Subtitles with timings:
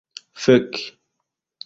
[0.43, 0.73] fek